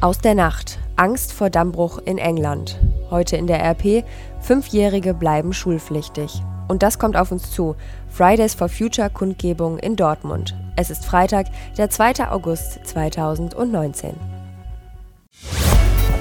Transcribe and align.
Aus 0.00 0.18
der 0.18 0.36
Nacht. 0.36 0.78
Angst 0.94 1.32
vor 1.32 1.50
Dammbruch 1.50 1.98
in 1.98 2.18
England. 2.18 2.78
Heute 3.10 3.36
in 3.36 3.48
der 3.48 3.64
RP. 3.64 4.04
Fünfjährige 4.40 5.12
bleiben 5.12 5.52
schulpflichtig. 5.52 6.40
Und 6.68 6.84
das 6.84 7.00
kommt 7.00 7.16
auf 7.16 7.32
uns 7.32 7.50
zu. 7.50 7.74
Fridays 8.08 8.54
for 8.54 8.68
Future 8.68 9.10
Kundgebung 9.10 9.76
in 9.76 9.96
Dortmund. 9.96 10.56
Es 10.76 10.90
ist 10.90 11.04
Freitag, 11.04 11.46
der 11.76 11.90
2. 11.90 12.30
August 12.30 12.78
2019. 12.86 14.14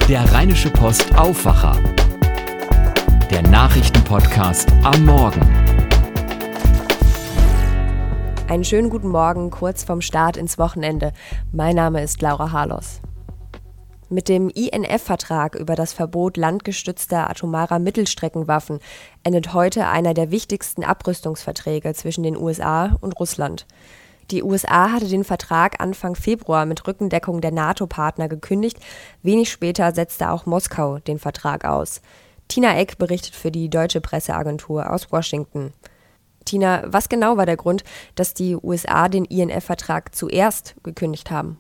Der 0.10 0.34
Rheinische 0.34 0.72
Post 0.72 1.16
Aufwacher. 1.16 1.78
Der 3.30 3.44
Nachrichtenpodcast 3.44 4.72
am 4.84 5.06
Morgen. 5.06 5.42
Einen 8.48 8.64
schönen 8.64 8.90
guten 8.90 9.10
Morgen 9.10 9.52
kurz 9.52 9.84
vorm 9.84 10.02
Start 10.02 10.36
ins 10.36 10.58
Wochenende. 10.58 11.14
Mein 11.52 11.76
Name 11.76 12.02
ist 12.02 12.24
Laura 12.24 12.52
Harlos. 12.52 13.02
Mit 14.10 14.30
dem 14.30 14.48
INF-Vertrag 14.48 15.56
über 15.56 15.76
das 15.76 15.92
Verbot 15.92 16.38
landgestützter 16.38 17.30
atomarer 17.30 17.78
Mittelstreckenwaffen 17.78 18.80
endet 19.24 19.54
heute 19.54 19.88
einer 19.88 20.14
der 20.14 20.32
wichtigsten 20.32 20.86
Abrüstungsverträge 20.86 21.94
zwischen 21.94 22.24
den 22.24 22.38
USA 22.38 22.98
und 23.02 23.20
Russland. 23.20 23.66
Die 24.32 24.44
USA 24.44 24.92
hatte 24.92 25.10
den 25.10 25.26
Vertrag 25.26 25.82
Anfang 25.82 26.16
Februar 26.16 26.66
mit 26.66 26.88
Rückendeckung 26.88 27.42
der 27.42 27.52
NATO-Partner 27.52 28.30
gekündigt. 28.30 28.78
Wenig 29.24 29.52
später 29.52 29.94
setzte 29.94 30.32
auch 30.32 30.46
Moskau 30.46 31.00
den 31.00 31.20
Vertrag 31.20 31.66
aus. 31.66 32.02
Tina 32.48 32.78
Eck 32.78 32.98
berichtet 32.98 33.36
für 33.36 33.52
die 33.52 33.70
deutsche 33.70 34.00
Presseagentur 34.00 34.90
aus 34.90 35.12
Washington. 35.12 35.74
Tina, 36.46 36.84
was 36.86 37.10
genau 37.10 37.36
war 37.36 37.46
der 37.46 37.58
Grund, 37.58 37.84
dass 38.16 38.34
die 38.34 38.56
USA 38.56 39.10
den 39.10 39.26
INF-Vertrag 39.26 40.16
zuerst 40.16 40.76
gekündigt 40.82 41.30
haben? 41.30 41.58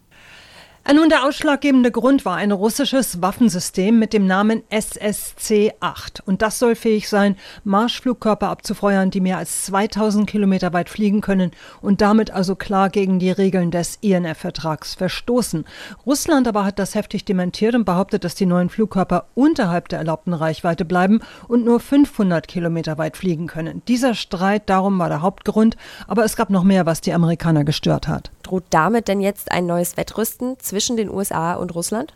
Äh, 0.87 0.93
nun, 0.93 1.09
der 1.09 1.25
ausschlaggebende 1.25 1.91
Grund 1.91 2.23
war 2.23 2.37
ein 2.37 2.53
russisches 2.53 3.21
Waffensystem 3.21 3.99
mit 3.99 4.13
dem 4.13 4.25
Namen 4.25 4.63
SSC-8. 4.71 6.21
Und 6.25 6.41
das 6.41 6.59
soll 6.59 6.75
fähig 6.75 7.09
sein, 7.09 7.35
Marschflugkörper 7.65 8.47
abzufeuern, 8.47 9.11
die 9.11 9.19
mehr 9.19 9.37
als 9.37 9.65
2000 9.65 10.29
Kilometer 10.29 10.71
weit 10.71 10.87
fliegen 10.87 11.19
können 11.19 11.51
und 11.81 11.99
damit 11.99 12.31
also 12.31 12.55
klar 12.55 12.89
gegen 12.89 13.19
die 13.19 13.31
Regeln 13.31 13.69
des 13.69 13.97
INF-Vertrags 13.99 14.95
verstoßen. 14.95 15.65
Russland 16.05 16.47
aber 16.47 16.63
hat 16.63 16.79
das 16.79 16.95
heftig 16.95 17.25
dementiert 17.25 17.75
und 17.75 17.83
behauptet, 17.83 18.23
dass 18.23 18.35
die 18.35 18.45
neuen 18.45 18.69
Flugkörper 18.69 19.25
unterhalb 19.35 19.89
der 19.89 19.99
erlaubten 19.99 20.33
Reichweite 20.33 20.85
bleiben 20.85 21.19
und 21.49 21.65
nur 21.65 21.81
500 21.81 22.47
Kilometer 22.47 22.97
weit 22.97 23.17
fliegen 23.17 23.47
können. 23.47 23.81
Dieser 23.89 24.15
Streit 24.15 24.69
darum 24.69 24.97
war 24.99 25.09
der 25.09 25.21
Hauptgrund, 25.21 25.75
aber 26.07 26.23
es 26.23 26.37
gab 26.37 26.49
noch 26.49 26.63
mehr, 26.63 26.85
was 26.85 27.01
die 27.01 27.11
Amerikaner 27.11 27.65
gestört 27.65 28.07
hat. 28.07 28.31
Droht 28.43 28.63
damit 28.69 29.09
denn 29.09 29.19
jetzt 29.19 29.51
ein 29.51 29.65
neues 29.65 29.97
Wettrüsten 29.97 30.57
zwischen 30.59 30.76
den 30.97 31.09
USA 31.09 31.55
und 31.55 31.73
Russland? 31.73 32.13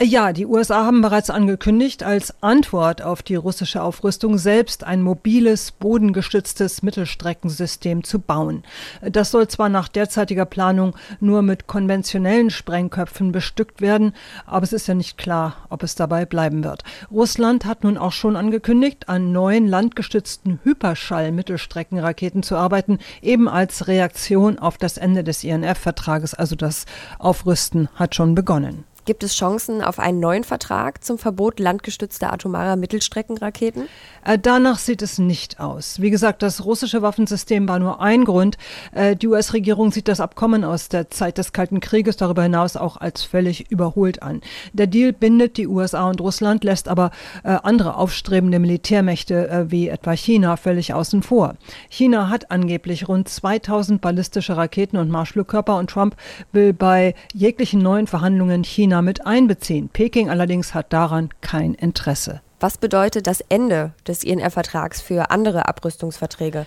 Ja, 0.00 0.32
die 0.32 0.46
USA 0.46 0.84
haben 0.84 1.02
bereits 1.02 1.28
angekündigt, 1.28 2.04
als 2.04 2.32
Antwort 2.40 3.02
auf 3.02 3.20
die 3.20 3.34
russische 3.34 3.82
Aufrüstung 3.82 4.38
selbst 4.38 4.84
ein 4.84 5.02
mobiles, 5.02 5.72
bodengestütztes 5.72 6.82
Mittelstreckensystem 6.82 8.04
zu 8.04 8.20
bauen. 8.20 8.62
Das 9.02 9.32
soll 9.32 9.48
zwar 9.48 9.68
nach 9.68 9.88
derzeitiger 9.88 10.44
Planung 10.44 10.94
nur 11.18 11.42
mit 11.42 11.66
konventionellen 11.66 12.50
Sprengköpfen 12.50 13.32
bestückt 13.32 13.80
werden, 13.80 14.12
aber 14.46 14.62
es 14.62 14.72
ist 14.72 14.86
ja 14.86 14.94
nicht 14.94 15.18
klar, 15.18 15.66
ob 15.68 15.82
es 15.82 15.96
dabei 15.96 16.26
bleiben 16.26 16.62
wird. 16.62 16.84
Russland 17.10 17.64
hat 17.64 17.82
nun 17.82 17.98
auch 17.98 18.12
schon 18.12 18.36
angekündigt, 18.36 19.08
an 19.08 19.32
neuen 19.32 19.66
landgestützten 19.66 20.60
Hyperschall-Mittelstreckenraketen 20.62 22.44
zu 22.44 22.54
arbeiten, 22.54 23.00
eben 23.20 23.48
als 23.48 23.88
Reaktion 23.88 24.60
auf 24.60 24.78
das 24.78 24.96
Ende 24.96 25.24
des 25.24 25.42
INF-Vertrages. 25.42 26.34
Also 26.34 26.54
das 26.54 26.86
Aufrüsten 27.18 27.88
hat 27.96 28.14
schon 28.14 28.36
begonnen. 28.36 28.84
Gibt 29.08 29.24
es 29.24 29.34
Chancen 29.34 29.80
auf 29.80 29.98
einen 29.98 30.20
neuen 30.20 30.44
Vertrag 30.44 31.02
zum 31.02 31.16
Verbot 31.16 31.60
landgestützter 31.60 32.30
atomarer 32.30 32.76
Mittelstreckenraketen? 32.76 33.88
Äh, 34.22 34.38
danach 34.38 34.76
sieht 34.76 35.00
es 35.00 35.18
nicht 35.18 35.60
aus. 35.60 36.02
Wie 36.02 36.10
gesagt, 36.10 36.42
das 36.42 36.66
russische 36.66 37.00
Waffensystem 37.00 37.66
war 37.66 37.78
nur 37.78 38.02
ein 38.02 38.26
Grund. 38.26 38.58
Äh, 38.92 39.16
die 39.16 39.28
US-Regierung 39.28 39.92
sieht 39.92 40.08
das 40.08 40.20
Abkommen 40.20 40.62
aus 40.62 40.90
der 40.90 41.08
Zeit 41.08 41.38
des 41.38 41.54
Kalten 41.54 41.80
Krieges 41.80 42.18
darüber 42.18 42.42
hinaus 42.42 42.76
auch 42.76 42.98
als 42.98 43.22
völlig 43.22 43.70
überholt 43.70 44.22
an. 44.22 44.42
Der 44.74 44.86
Deal 44.86 45.14
bindet 45.14 45.56
die 45.56 45.68
USA 45.68 46.10
und 46.10 46.20
Russland, 46.20 46.62
lässt 46.62 46.86
aber 46.86 47.10
äh, 47.44 47.56
andere 47.62 47.96
aufstrebende 47.96 48.58
Militärmächte 48.58 49.68
wie 49.70 49.88
etwa 49.88 50.12
China 50.12 50.58
völlig 50.58 50.92
außen 50.92 51.22
vor. 51.22 51.54
China 51.88 52.28
hat 52.28 52.50
angeblich 52.50 53.08
rund 53.08 53.26
2000 53.26 54.02
ballistische 54.02 54.58
Raketen 54.58 54.98
und 54.98 55.08
Marschflugkörper 55.08 55.78
und 55.78 55.88
Trump 55.88 56.14
will 56.52 56.74
bei 56.74 57.14
jeglichen 57.32 57.80
neuen 57.80 58.06
Verhandlungen 58.06 58.64
China 58.64 58.97
China 58.98 59.02
mit 59.02 59.26
einbeziehen. 59.26 59.88
Peking 59.88 60.28
allerdings 60.28 60.74
hat 60.74 60.92
daran 60.92 61.30
kein 61.40 61.74
Interesse. 61.74 62.40
Was 62.60 62.78
bedeutet 62.78 63.26
das 63.28 63.40
Ende 63.48 63.92
des 64.06 64.24
INF-Vertrags 64.24 65.00
für 65.00 65.30
andere 65.30 65.68
Abrüstungsverträge? 65.68 66.66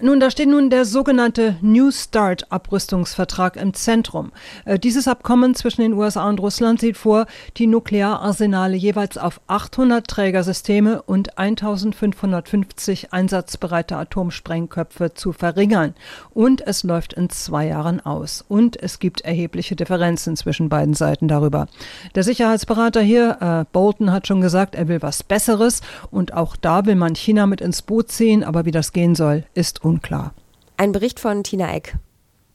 Nun, 0.00 0.18
da 0.18 0.28
steht 0.28 0.48
nun 0.48 0.70
der 0.70 0.86
sogenannte 0.86 1.54
New 1.60 1.92
Start 1.92 2.50
Abrüstungsvertrag 2.50 3.54
im 3.54 3.74
Zentrum. 3.74 4.32
Äh, 4.64 4.76
dieses 4.76 5.06
Abkommen 5.06 5.54
zwischen 5.54 5.82
den 5.82 5.92
USA 5.92 6.28
und 6.28 6.40
Russland 6.40 6.80
sieht 6.80 6.96
vor, 6.96 7.26
die 7.58 7.68
Nukleararsenale 7.68 8.74
jeweils 8.74 9.16
auf 9.16 9.40
800 9.46 10.04
Trägersysteme 10.04 11.00
und 11.00 11.38
1550 11.38 13.12
einsatzbereite 13.12 13.96
Atomsprengköpfe 13.96 15.14
zu 15.14 15.32
verringern. 15.32 15.94
Und 16.30 16.66
es 16.66 16.82
läuft 16.82 17.12
in 17.12 17.30
zwei 17.30 17.68
Jahren 17.68 18.04
aus. 18.04 18.44
Und 18.48 18.76
es 18.82 18.98
gibt 18.98 19.20
erhebliche 19.20 19.76
Differenzen 19.76 20.36
zwischen 20.36 20.68
beiden 20.68 20.94
Seiten 20.94 21.28
darüber. 21.28 21.68
Der 22.16 22.24
Sicherheitsberater 22.24 23.00
hier, 23.00 23.38
äh, 23.40 23.64
Bolton, 23.72 24.10
hat 24.10 24.26
schon 24.26 24.40
gesagt, 24.40 24.74
er 24.74 24.88
will 24.88 25.02
was 25.02 25.22
Besseres. 25.22 25.82
Und 26.10 26.34
auch 26.34 26.56
da 26.56 26.84
will 26.84 26.96
man 26.96 27.14
China 27.14 27.46
mit 27.46 27.60
ins 27.60 27.80
Boot 27.80 28.10
ziehen. 28.10 28.42
Aber 28.42 28.64
wie 28.64 28.72
das 28.72 28.92
gehen 28.92 29.14
soll, 29.14 29.44
ist 29.54 29.83
unklar. 29.84 30.34
Ein 30.76 30.92
Bericht 30.92 31.20
von 31.20 31.44
Tina 31.44 31.72
Eck. 31.74 31.96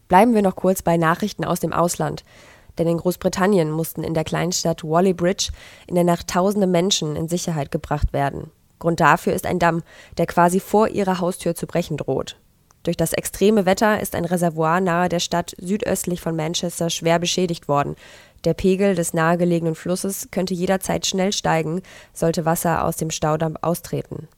Bleiben 0.08 0.34
wir 0.34 0.42
noch 0.42 0.56
kurz 0.56 0.82
bei 0.82 0.96
Nachrichten 0.96 1.44
aus 1.44 1.60
dem 1.60 1.72
Ausland. 1.72 2.24
Denn 2.78 2.86
in 2.86 2.98
Großbritannien 2.98 3.70
mussten 3.70 4.02
in 4.02 4.14
der 4.14 4.24
Kleinstadt 4.24 4.84
Wally 4.84 5.12
Bridge 5.12 5.50
in 5.86 5.94
der 5.94 6.04
Nacht 6.04 6.28
tausende 6.28 6.66
Menschen 6.66 7.16
in 7.16 7.28
Sicherheit 7.28 7.70
gebracht 7.70 8.12
werden. 8.12 8.50
Grund 8.78 9.00
dafür 9.00 9.34
ist 9.34 9.46
ein 9.46 9.58
Damm, 9.58 9.82
der 10.18 10.26
quasi 10.26 10.60
vor 10.60 10.88
ihrer 10.88 11.20
Haustür 11.20 11.54
zu 11.54 11.66
brechen 11.66 11.96
droht. 11.96 12.36
Durch 12.82 12.96
das 12.96 13.12
extreme 13.12 13.66
Wetter 13.66 14.00
ist 14.00 14.14
ein 14.14 14.24
Reservoir 14.24 14.80
nahe 14.80 15.10
der 15.10 15.20
Stadt 15.20 15.54
südöstlich 15.58 16.20
von 16.22 16.34
Manchester 16.34 16.88
schwer 16.88 17.18
beschädigt 17.18 17.68
worden. 17.68 17.94
Der 18.44 18.54
Pegel 18.54 18.94
des 18.94 19.12
nahegelegenen 19.12 19.74
Flusses 19.74 20.28
könnte 20.30 20.54
jederzeit 20.54 21.06
schnell 21.06 21.32
steigen, 21.32 21.82
sollte 22.14 22.46
Wasser 22.46 22.84
aus 22.84 22.96
dem 22.96 23.10
Staudamm 23.10 23.58
austreten. 23.60 24.28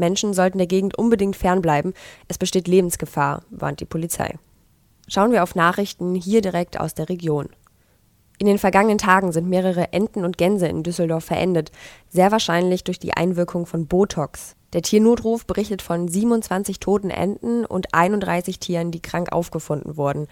Menschen 0.00 0.34
sollten 0.34 0.58
der 0.58 0.66
Gegend 0.66 0.98
unbedingt 0.98 1.36
fernbleiben. 1.36 1.94
Es 2.26 2.38
besteht 2.38 2.66
Lebensgefahr, 2.66 3.42
warnt 3.50 3.78
die 3.78 3.84
Polizei. 3.84 4.34
Schauen 5.06 5.30
wir 5.30 5.44
auf 5.44 5.54
Nachrichten 5.54 6.16
hier 6.16 6.40
direkt 6.40 6.80
aus 6.80 6.94
der 6.94 7.08
Region. 7.08 7.48
In 8.38 8.46
den 8.46 8.58
vergangenen 8.58 8.98
Tagen 8.98 9.32
sind 9.32 9.48
mehrere 9.48 9.92
Enten 9.92 10.24
und 10.24 10.38
Gänse 10.38 10.66
in 10.66 10.82
Düsseldorf 10.82 11.26
verendet, 11.26 11.70
sehr 12.08 12.32
wahrscheinlich 12.32 12.84
durch 12.84 12.98
die 12.98 13.12
Einwirkung 13.12 13.66
von 13.66 13.86
Botox. 13.86 14.56
Der 14.72 14.82
Tiernotruf 14.82 15.44
berichtet 15.44 15.82
von 15.82 16.08
27 16.08 16.80
toten 16.80 17.10
Enten 17.10 17.66
und 17.66 17.92
31 17.92 18.58
Tieren, 18.58 18.92
die 18.92 19.02
krank 19.02 19.30
aufgefunden 19.30 19.96
wurden. 19.96 20.26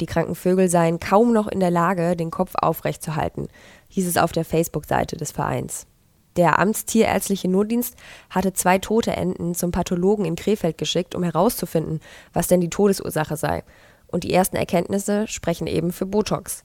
Die 0.00 0.06
kranken 0.06 0.34
Vögel 0.34 0.68
seien 0.68 1.00
kaum 1.00 1.32
noch 1.32 1.46
in 1.46 1.60
der 1.60 1.70
Lage, 1.70 2.14
den 2.16 2.30
Kopf 2.30 2.52
aufrechtzuhalten, 2.56 3.48
hieß 3.88 4.06
es 4.06 4.18
auf 4.18 4.32
der 4.32 4.44
Facebook-Seite 4.44 5.16
des 5.16 5.32
Vereins. 5.32 5.86
Der 6.36 6.58
Amtstierärztliche 6.58 7.48
Notdienst 7.48 7.96
hatte 8.28 8.52
zwei 8.52 8.78
tote 8.78 9.12
Enten 9.12 9.54
zum 9.54 9.70
Pathologen 9.70 10.24
in 10.24 10.36
Krefeld 10.36 10.76
geschickt, 10.76 11.14
um 11.14 11.22
herauszufinden, 11.22 12.00
was 12.32 12.46
denn 12.46 12.60
die 12.60 12.70
Todesursache 12.70 13.36
sei. 13.36 13.64
Und 14.08 14.24
die 14.24 14.32
ersten 14.32 14.56
Erkenntnisse 14.56 15.26
sprechen 15.28 15.66
eben 15.66 15.92
für 15.92 16.06
Botox. 16.06 16.64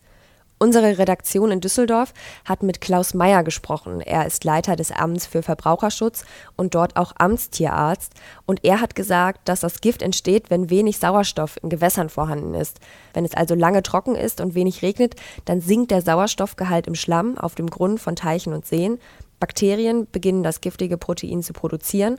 Unsere 0.60 1.00
Redaktion 1.00 1.50
in 1.50 1.60
Düsseldorf 1.60 2.14
hat 2.46 2.62
mit 2.62 2.82
Klaus 2.82 3.16
Meyer 3.16 3.44
gesprochen. 3.44 4.00
Er 4.00 4.28
ist 4.28 4.44
Leiter 4.44 4.76
des 4.76 4.92
Amts 4.92 5.26
für 5.26 5.42
Verbraucherschutz 5.42 6.24
und 6.56 6.76
dort 6.76 6.98
auch 6.98 7.14
Amtstierarzt. 7.18 8.14
Und 8.46 8.64
er 8.64 8.80
hat 8.80 8.94
gesagt, 8.94 9.50
dass 9.50 9.62
das 9.62 9.82
Gift 9.82 10.04
entsteht, 10.04 10.52
wenn 10.52 10.70
wenig 10.70 11.00
Sauerstoff 11.00 11.58
in 11.64 11.70
Gewässern 11.70 12.10
vorhanden 12.10 12.54
ist. 12.54 12.80
Wenn 13.16 13.26
es 13.26 13.34
also 13.34 13.56
lange 13.56 13.82
trocken 13.82 14.14
ist 14.14 14.40
und 14.40 14.54
wenig 14.54 14.84
regnet, 14.84 15.16
dann 15.46 15.62
sinkt 15.62 15.90
der 15.90 16.04
Sauerstoffgehalt 16.04 16.86
im 16.86 16.94
Schlamm 16.94 17.40
auf 17.40 17.56
dem 17.56 17.68
Grund 17.68 18.00
von 18.00 18.16
Teichen 18.16 18.54
und 18.54 18.68
Seen. 18.68 19.00
Bakterien 19.42 20.08
beginnen 20.10 20.44
das 20.44 20.62
giftige 20.62 20.98
Protein 20.98 21.44
zu 21.44 21.52
produzieren 21.52 22.18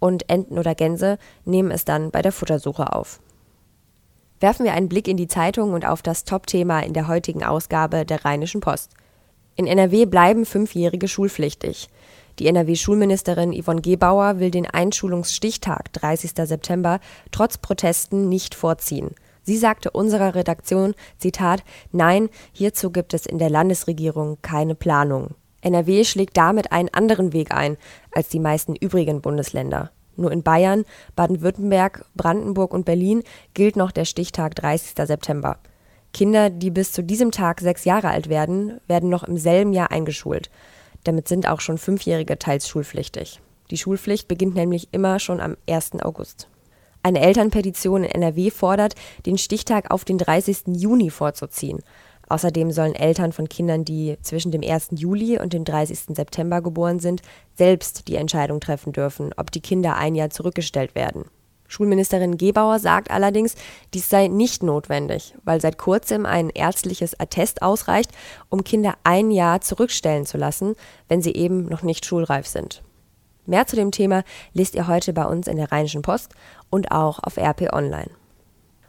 und 0.00 0.28
Enten 0.28 0.58
oder 0.58 0.74
Gänse 0.74 1.18
nehmen 1.44 1.70
es 1.70 1.84
dann 1.84 2.10
bei 2.10 2.22
der 2.22 2.32
Futtersuche 2.32 2.92
auf. 2.92 3.20
Werfen 4.40 4.64
wir 4.64 4.72
einen 4.72 4.88
Blick 4.88 5.06
in 5.06 5.16
die 5.16 5.28
Zeitung 5.28 5.74
und 5.74 5.86
auf 5.86 6.02
das 6.02 6.24
Top-Thema 6.24 6.80
in 6.80 6.94
der 6.94 7.06
heutigen 7.06 7.44
Ausgabe 7.44 8.04
der 8.04 8.24
Rheinischen 8.24 8.60
Post. 8.60 8.90
In 9.54 9.68
NRW 9.68 10.06
bleiben 10.06 10.44
Fünfjährige 10.44 11.06
schulpflichtig. 11.06 11.88
Die 12.38 12.48
NRW-Schulministerin 12.48 13.52
Yvonne 13.52 13.82
Gebauer 13.82 14.40
will 14.40 14.50
den 14.50 14.66
Einschulungsstichtag 14.66 15.92
30. 15.92 16.32
September 16.48 16.98
trotz 17.30 17.58
Protesten 17.58 18.28
nicht 18.28 18.54
vorziehen. 18.54 19.14
Sie 19.42 19.58
sagte 19.58 19.90
unserer 19.90 20.34
Redaktion, 20.34 20.94
Zitat, 21.18 21.62
nein, 21.92 22.30
hierzu 22.52 22.90
gibt 22.90 23.12
es 23.12 23.26
in 23.26 23.38
der 23.38 23.50
Landesregierung 23.50 24.38
keine 24.40 24.74
Planung. 24.74 25.34
NRW 25.62 26.04
schlägt 26.04 26.36
damit 26.36 26.72
einen 26.72 26.90
anderen 26.92 27.32
Weg 27.32 27.52
ein 27.54 27.78
als 28.12 28.28
die 28.28 28.40
meisten 28.40 28.76
übrigen 28.76 29.22
Bundesländer. 29.22 29.90
Nur 30.16 30.30
in 30.30 30.42
Bayern, 30.42 30.84
Baden-Württemberg, 31.16 32.04
Brandenburg 32.14 32.74
und 32.74 32.84
Berlin 32.84 33.22
gilt 33.54 33.76
noch 33.76 33.92
der 33.92 34.04
Stichtag 34.04 34.54
30. 34.56 35.06
September. 35.06 35.58
Kinder, 36.12 36.50
die 36.50 36.70
bis 36.70 36.92
zu 36.92 37.02
diesem 37.02 37.30
Tag 37.30 37.60
sechs 37.60 37.84
Jahre 37.84 38.08
alt 38.08 38.28
werden, 38.28 38.80
werden 38.86 39.08
noch 39.08 39.24
im 39.24 39.38
selben 39.38 39.72
Jahr 39.72 39.90
eingeschult. 39.90 40.50
Damit 41.04 41.26
sind 41.26 41.48
auch 41.48 41.60
schon 41.60 41.78
Fünfjährige 41.78 42.38
teils 42.38 42.68
schulpflichtig. 42.68 43.40
Die 43.70 43.78
Schulpflicht 43.78 44.28
beginnt 44.28 44.54
nämlich 44.54 44.88
immer 44.92 45.18
schon 45.18 45.40
am 45.40 45.56
1. 45.66 46.02
August. 46.02 46.48
Eine 47.02 47.20
Elternpetition 47.20 48.04
in 48.04 48.10
NRW 48.10 48.50
fordert, 48.50 48.94
den 49.26 49.38
Stichtag 49.38 49.90
auf 49.90 50.04
den 50.04 50.18
30. 50.18 50.76
Juni 50.76 51.10
vorzuziehen. 51.10 51.82
Außerdem 52.32 52.70
sollen 52.70 52.94
Eltern 52.94 53.32
von 53.32 53.46
Kindern, 53.46 53.84
die 53.84 54.16
zwischen 54.22 54.52
dem 54.52 54.62
1. 54.62 54.92
Juli 54.92 55.38
und 55.38 55.52
dem 55.52 55.66
30. 55.66 56.16
September 56.16 56.62
geboren 56.62 56.98
sind, 56.98 57.20
selbst 57.58 58.08
die 58.08 58.16
Entscheidung 58.16 58.58
treffen 58.58 58.94
dürfen, 58.94 59.34
ob 59.36 59.50
die 59.50 59.60
Kinder 59.60 59.98
ein 59.98 60.14
Jahr 60.14 60.30
zurückgestellt 60.30 60.94
werden. 60.94 61.26
Schulministerin 61.68 62.38
Gebauer 62.38 62.78
sagt 62.78 63.10
allerdings, 63.10 63.54
dies 63.92 64.08
sei 64.08 64.28
nicht 64.28 64.62
notwendig, 64.62 65.34
weil 65.44 65.60
seit 65.60 65.76
kurzem 65.76 66.24
ein 66.24 66.48
ärztliches 66.48 67.20
Attest 67.20 67.60
ausreicht, 67.60 68.12
um 68.48 68.64
Kinder 68.64 68.94
ein 69.04 69.30
Jahr 69.30 69.60
zurückstellen 69.60 70.24
zu 70.24 70.38
lassen, 70.38 70.74
wenn 71.08 71.20
sie 71.20 71.34
eben 71.34 71.66
noch 71.66 71.82
nicht 71.82 72.06
schulreif 72.06 72.46
sind. 72.46 72.82
Mehr 73.44 73.66
zu 73.66 73.76
dem 73.76 73.90
Thema 73.90 74.24
lest 74.54 74.74
ihr 74.74 74.86
heute 74.86 75.12
bei 75.12 75.26
uns 75.26 75.48
in 75.48 75.58
der 75.58 75.70
Rheinischen 75.70 76.00
Post 76.00 76.32
und 76.70 76.92
auch 76.92 77.18
auf 77.22 77.36
RP 77.36 77.74
Online. 77.74 78.08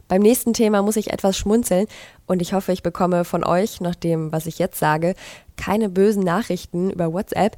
Beim 0.07 0.21
nächsten 0.21 0.53
Thema 0.53 0.81
muss 0.81 0.97
ich 0.97 1.11
etwas 1.11 1.38
schmunzeln 1.38 1.88
und 2.25 2.41
ich 2.41 2.53
hoffe, 2.53 2.71
ich 2.71 2.83
bekomme 2.83 3.25
von 3.25 3.44
euch, 3.44 3.81
nach 3.81 3.95
dem, 3.95 4.31
was 4.31 4.45
ich 4.45 4.59
jetzt 4.59 4.79
sage, 4.79 5.15
keine 5.55 5.89
bösen 5.89 6.23
Nachrichten 6.23 6.91
über 6.91 7.13
WhatsApp. 7.13 7.57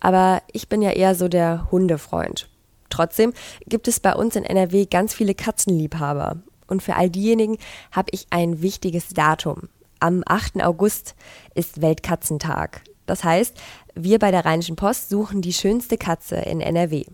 Aber 0.00 0.42
ich 0.52 0.68
bin 0.68 0.82
ja 0.82 0.90
eher 0.90 1.14
so 1.14 1.28
der 1.28 1.68
Hundefreund. 1.70 2.48
Trotzdem 2.90 3.32
gibt 3.66 3.88
es 3.88 4.00
bei 4.00 4.14
uns 4.14 4.36
in 4.36 4.44
NRW 4.44 4.86
ganz 4.86 5.14
viele 5.14 5.34
Katzenliebhaber. 5.34 6.42
Und 6.66 6.82
für 6.82 6.96
all 6.96 7.08
diejenigen 7.08 7.56
habe 7.90 8.10
ich 8.12 8.26
ein 8.30 8.62
wichtiges 8.62 9.10
Datum. 9.10 9.68
Am 10.00 10.22
8. 10.26 10.62
August 10.62 11.14
ist 11.54 11.80
Weltkatzentag. 11.80 12.82
Das 13.06 13.24
heißt, 13.24 13.56
wir 13.94 14.18
bei 14.18 14.30
der 14.30 14.44
Rheinischen 14.44 14.76
Post 14.76 15.08
suchen 15.08 15.42
die 15.42 15.52
schönste 15.52 15.96
Katze 15.96 16.36
in 16.36 16.60
NRW. 16.60 17.04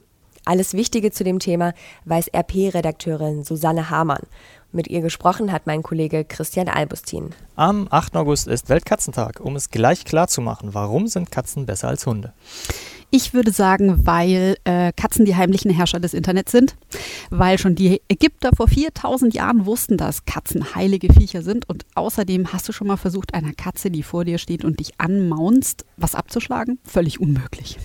Alles 0.48 0.72
Wichtige 0.72 1.10
zu 1.10 1.24
dem 1.24 1.40
Thema 1.40 1.74
weiß 2.06 2.28
RP-Redakteurin 2.34 3.44
Susanne 3.44 3.90
Hamann. 3.90 4.22
Mit 4.72 4.88
ihr 4.88 5.02
gesprochen 5.02 5.52
hat 5.52 5.66
mein 5.66 5.82
Kollege 5.82 6.24
Christian 6.24 6.68
Albustin. 6.68 7.34
Am 7.54 7.86
8. 7.90 8.16
August 8.16 8.48
ist 8.48 8.70
Weltkatzentag. 8.70 9.40
Um 9.40 9.56
es 9.56 9.68
gleich 9.68 10.06
klar 10.06 10.26
zu 10.26 10.40
machen, 10.40 10.72
warum 10.72 11.06
sind 11.06 11.30
Katzen 11.30 11.66
besser 11.66 11.88
als 11.88 12.06
Hunde? 12.06 12.32
Ich 13.10 13.34
würde 13.34 13.52
sagen, 13.52 14.06
weil 14.06 14.56
äh, 14.64 14.90
Katzen 14.96 15.26
die 15.26 15.36
heimlichen 15.36 15.70
Herrscher 15.70 16.00
des 16.00 16.14
Internets 16.14 16.52
sind, 16.52 16.76
weil 17.28 17.58
schon 17.58 17.74
die 17.74 18.00
Ägypter 18.08 18.52
vor 18.56 18.68
4000 18.68 19.34
Jahren 19.34 19.66
wussten, 19.66 19.98
dass 19.98 20.24
Katzen 20.24 20.74
heilige 20.74 21.12
Viecher 21.12 21.42
sind 21.42 21.68
und 21.68 21.84
außerdem 21.94 22.54
hast 22.54 22.66
du 22.66 22.72
schon 22.72 22.86
mal 22.86 22.96
versucht, 22.96 23.34
einer 23.34 23.52
Katze, 23.52 23.90
die 23.90 24.02
vor 24.02 24.24
dir 24.24 24.38
steht 24.38 24.64
und 24.64 24.80
dich 24.80 24.92
anmaunst, 24.96 25.84
was 25.98 26.14
abzuschlagen? 26.14 26.78
Völlig 26.84 27.20
unmöglich. 27.20 27.76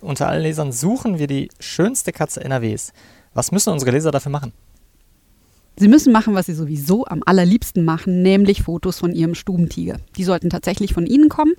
Unter 0.00 0.28
allen 0.28 0.42
Lesern 0.42 0.72
suchen 0.72 1.18
wir 1.18 1.26
die 1.26 1.48
schönste 1.58 2.12
Katze 2.12 2.44
NRWs. 2.44 2.92
Was 3.34 3.52
müssen 3.52 3.72
unsere 3.72 3.90
Leser 3.90 4.10
dafür 4.10 4.32
machen? 4.32 4.52
Sie 5.78 5.88
müssen 5.88 6.10
machen, 6.10 6.34
was 6.34 6.46
Sie 6.46 6.54
sowieso 6.54 7.04
am 7.04 7.22
allerliebsten 7.26 7.84
machen, 7.84 8.22
nämlich 8.22 8.62
Fotos 8.62 8.98
von 8.98 9.12
Ihrem 9.12 9.34
Stubentiger. 9.34 9.98
Die 10.16 10.24
sollten 10.24 10.48
tatsächlich 10.48 10.94
von 10.94 11.06
Ihnen 11.06 11.28
kommen. 11.28 11.52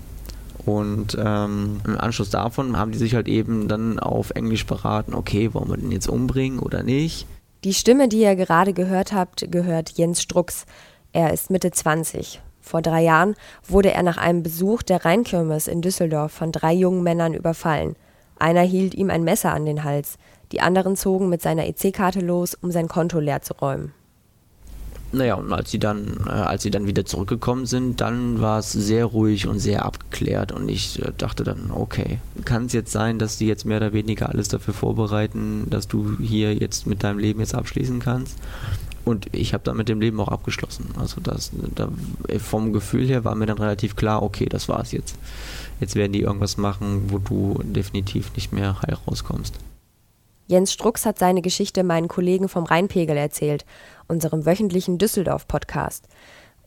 Und 0.65 1.17
ähm, 1.19 1.81
im 1.85 1.97
Anschluss 1.99 2.29
davon 2.29 2.77
haben 2.77 2.91
die 2.91 2.97
sich 2.97 3.15
halt 3.15 3.27
eben 3.27 3.67
dann 3.67 3.99
auf 3.99 4.31
Englisch 4.31 4.65
beraten, 4.65 5.13
okay, 5.13 5.53
wollen 5.53 5.69
wir 5.69 5.77
den 5.77 5.91
jetzt 5.91 6.09
umbringen 6.09 6.59
oder 6.59 6.83
nicht. 6.83 7.27
Die 7.63 7.73
Stimme, 7.73 8.07
die 8.07 8.21
ihr 8.21 8.35
gerade 8.35 8.73
gehört 8.73 9.13
habt, 9.13 9.51
gehört 9.51 9.91
Jens 9.91 10.21
Strux. 10.21 10.65
Er 11.11 11.33
ist 11.33 11.49
Mitte 11.49 11.71
20. 11.71 12.41
Vor 12.61 12.81
drei 12.81 13.01
Jahren 13.01 13.35
wurde 13.67 13.91
er 13.93 14.03
nach 14.03 14.17
einem 14.17 14.43
Besuch 14.43 14.83
der 14.83 15.03
Rheinkirmes 15.03 15.67
in 15.67 15.81
Düsseldorf 15.81 16.31
von 16.31 16.51
drei 16.51 16.73
jungen 16.73 17.03
Männern 17.03 17.33
überfallen. 17.33 17.95
Einer 18.37 18.61
hielt 18.61 18.93
ihm 18.93 19.09
ein 19.09 19.23
Messer 19.23 19.53
an 19.53 19.65
den 19.65 19.83
Hals. 19.83 20.17
Die 20.51 20.61
anderen 20.61 20.95
zogen 20.95 21.29
mit 21.29 21.41
seiner 21.41 21.67
EC-Karte 21.67 22.21
los, 22.21 22.55
um 22.55 22.71
sein 22.71 22.87
Konto 22.87 23.19
leer 23.19 23.41
zu 23.41 23.53
räumen. 23.55 23.93
Naja, 25.11 25.35
und 25.35 25.51
als 25.51 25.71
sie 25.71 25.79
dann, 25.79 26.17
äh, 26.27 26.29
als 26.29 26.63
sie 26.63 26.69
dann 26.69 26.85
wieder 26.85 27.03
zurückgekommen 27.03 27.65
sind, 27.65 27.99
dann 27.99 28.41
war 28.41 28.59
es 28.59 28.71
sehr 28.71 29.05
ruhig 29.05 29.47
und 29.47 29.59
sehr 29.59 29.83
abgeklärt 29.83 30.51
und 30.51 30.69
ich 30.69 31.01
äh, 31.01 31.11
dachte 31.17 31.43
dann, 31.43 31.71
okay, 31.71 32.19
kann 32.45 32.65
es 32.65 32.73
jetzt 32.73 32.91
sein, 32.91 33.17
dass 33.17 33.37
die 33.37 33.47
jetzt 33.47 33.65
mehr 33.65 33.77
oder 33.77 33.93
weniger 33.93 34.29
alles 34.29 34.49
dafür 34.49 34.73
vorbereiten, 34.73 35.67
dass 35.69 35.87
du 35.87 36.17
hier 36.19 36.53
jetzt 36.53 36.85
mit 36.85 37.03
deinem 37.03 37.17
Leben 37.17 37.39
jetzt 37.39 37.55
abschließen 37.55 37.99
kannst? 37.99 38.37
Und 39.03 39.27
ich 39.31 39.53
habe 39.53 39.63
dann 39.63 39.77
mit 39.77 39.89
dem 39.89 39.99
Leben 39.99 40.19
auch 40.19 40.27
abgeschlossen. 40.27 40.85
Also 40.99 41.19
das, 41.21 41.51
da, 41.73 41.89
vom 42.37 42.73
Gefühl 42.73 43.07
her 43.07 43.23
war 43.23 43.33
mir 43.33 43.47
dann 43.47 43.57
relativ 43.57 43.95
klar, 43.95 44.21
okay, 44.21 44.45
das 44.45 44.69
war's 44.69 44.91
jetzt. 44.91 45.15
Jetzt 45.79 45.95
werden 45.95 46.11
die 46.11 46.21
irgendwas 46.21 46.57
machen, 46.57 47.05
wo 47.07 47.17
du 47.17 47.59
definitiv 47.63 48.31
nicht 48.35 48.51
mehr 48.51 48.79
heil 48.83 48.97
rauskommst. 49.07 49.55
Jens 50.49 50.73
Strux 50.73 51.05
hat 51.05 51.19
seine 51.19 51.43
Geschichte 51.43 51.83
meinen 51.83 52.07
Kollegen 52.07 52.49
vom 52.49 52.63
Rheinpegel 52.63 53.15
erzählt, 53.15 53.65
unserem 54.07 54.47
wöchentlichen 54.47 54.97
Düsseldorf-Podcast. 54.97 56.07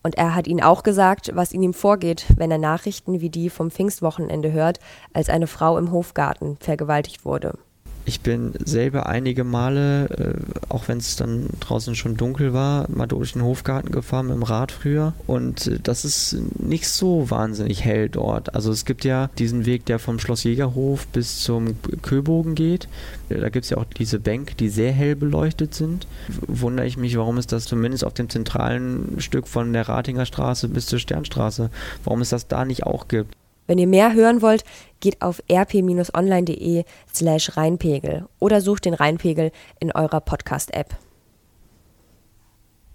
Und 0.03 0.15
er 0.15 0.35
hat 0.35 0.47
ihnen 0.47 0.63
auch 0.63 0.83
gesagt, 0.83 1.31
was 1.33 1.51
in 1.51 1.61
ihm 1.63 1.73
vorgeht, 1.73 2.25
wenn 2.37 2.49
er 2.49 2.59
Nachrichten 2.59 3.19
wie 3.19 3.29
die 3.29 3.49
vom 3.49 3.71
Pfingstwochenende 3.71 4.53
hört, 4.53 4.79
als 5.11 5.27
eine 5.27 5.47
Frau 5.47 5.77
im 5.77 5.91
Hofgarten 5.91 6.55
vergewaltigt 6.61 7.25
wurde. 7.25 7.57
Ich 8.05 8.19
bin 8.19 8.53
selber 8.63 9.05
einige 9.05 9.43
Male, 9.43 10.09
äh, 10.09 10.33
auch 10.67 10.87
wenn 10.87 10.97
es 10.97 11.15
dann 11.15 11.47
draußen 11.61 11.95
schon 11.95 12.17
dunkel 12.17 12.53
war, 12.53 12.89
mal 12.89 13.07
durch 13.07 13.33
den 13.33 13.43
Hofgarten 13.43 13.91
gefahren 13.91 14.27
mit 14.27 14.35
dem 14.35 14.43
Rad 14.43 14.73
früher. 14.73 15.13
Und 15.25 15.67
äh, 15.67 15.79
das 15.81 16.03
ist 16.03 16.35
nicht 16.59 16.89
so 16.89 17.29
wahnsinnig 17.29 17.83
hell 17.85 18.09
dort. 18.09 18.55
Also 18.55 18.71
es 18.71 18.83
gibt 18.83 19.05
ja 19.05 19.29
diesen 19.37 19.65
Weg, 19.65 19.85
der 19.85 19.99
vom 19.99 20.19
Schloss 20.19 20.43
Jägerhof 20.43 21.07
bis 21.07 21.39
zum 21.39 21.75
Köbogen 22.01 22.55
geht. 22.55 22.89
Da 23.29 23.49
gibt 23.49 23.63
es 23.63 23.69
ja 23.69 23.77
auch 23.77 23.85
diese 23.85 24.19
Bänke, 24.19 24.55
die 24.55 24.69
sehr 24.69 24.91
hell 24.91 25.15
beleuchtet 25.15 25.73
sind. 25.73 26.07
Wundere 26.47 26.85
ich 26.85 26.97
mich, 26.97 27.17
warum 27.17 27.37
es 27.37 27.47
das 27.47 27.65
zumindest 27.65 28.03
auf 28.03 28.13
dem 28.13 28.29
zentralen 28.29 29.19
Stück 29.19 29.47
von 29.47 29.71
der 29.71 29.87
Ratinger 29.87 30.25
Straße 30.25 30.67
bis 30.67 30.87
zur 30.87 30.99
Sternstraße, 30.99 31.69
warum 32.03 32.21
es 32.21 32.29
das 32.29 32.47
da 32.47 32.65
nicht 32.65 32.83
auch 32.83 33.07
gibt. 33.07 33.35
Wenn 33.65 33.77
ihr 33.77 33.87
mehr 33.87 34.13
hören 34.13 34.41
wollt, 34.41 34.63
geht 34.99 35.21
auf 35.21 35.41
rp-online.de 35.51 36.83
slash 37.13 37.55
Rheinpegel 37.57 38.27
oder 38.39 38.61
sucht 38.61 38.85
den 38.85 38.93
Rheinpegel 38.93 39.51
in 39.79 39.91
eurer 39.91 40.21
Podcast-App. 40.21 40.95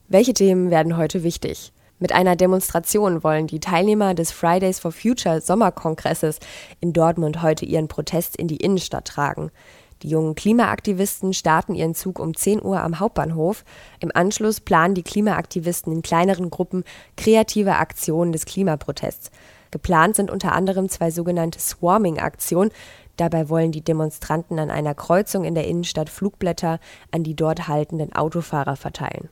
Welche 0.09 0.35
Themen 0.35 0.71
werden 0.71 0.97
heute 0.97 1.23
wichtig? 1.23 1.73
Mit 1.99 2.13
einer 2.13 2.37
Demonstration 2.37 3.25
wollen 3.25 3.47
die 3.47 3.61
Teilnehmer 3.61 4.15
des 4.15 4.31
Fridays 4.31 4.79
for 4.79 4.93
Future 4.93 5.41
Sommerkongresses 5.41 6.39
in 6.81 6.93
Dortmund 6.93 7.43
heute 7.43 7.65
ihren 7.65 7.89
Protest 7.89 8.37
in 8.37 8.47
die 8.47 8.59
Innenstadt 8.59 9.07
tragen. 9.07 9.51
Die 10.03 10.09
jungen 10.09 10.37
Klimaaktivisten 10.37 11.33
starten 11.33 11.75
ihren 11.75 11.97
Zug 11.97 12.21
um 12.21 12.37
10 12.37 12.63
Uhr 12.63 12.81
am 12.81 13.01
Hauptbahnhof. 13.01 13.65
Im 13.99 14.13
Anschluss 14.15 14.61
planen 14.61 14.95
die 14.95 15.03
Klimaaktivisten 15.03 15.93
in 15.93 16.03
kleineren 16.03 16.51
Gruppen 16.51 16.85
kreative 17.17 17.77
Aktionen 17.77 18.31
des 18.31 18.47
Klimaprotests. 18.47 19.33
Geplant 19.71 20.17
sind 20.17 20.31
unter 20.31 20.53
anderem 20.53 20.89
zwei 20.89 21.11
sogenannte 21.11 21.61
Swarming-Aktionen. 21.61 22.71
Dabei 23.17 23.49
wollen 23.49 23.73
die 23.73 23.83
Demonstranten 23.83 24.59
an 24.59 24.71
einer 24.71 24.95
Kreuzung 24.95 25.45
in 25.45 25.55
der 25.55 25.67
Innenstadt 25.67 26.09
Flugblätter 26.09 26.79
an 27.11 27.25
die 27.25 27.35
dort 27.35 27.69
haltenden 27.69 28.13
Autofahrer 28.15 28.77
verteilen. 28.77 29.29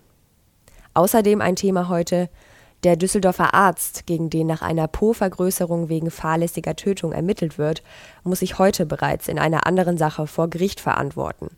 Außerdem 0.94 1.40
ein 1.40 1.56
Thema 1.56 1.88
heute 1.88 2.28
der 2.84 2.96
Düsseldorfer 2.96 3.54
Arzt, 3.54 4.06
gegen 4.06 4.30
den 4.30 4.46
nach 4.46 4.62
einer 4.62 4.86
Po-Vergrößerung 4.86 5.88
wegen 5.88 6.10
fahrlässiger 6.10 6.76
Tötung 6.76 7.12
ermittelt 7.12 7.58
wird, 7.58 7.82
muss 8.22 8.40
sich 8.40 8.58
heute 8.58 8.86
bereits 8.86 9.28
in 9.28 9.38
einer 9.38 9.66
anderen 9.66 9.98
Sache 9.98 10.26
vor 10.26 10.48
Gericht 10.48 10.80
verantworten. 10.80 11.48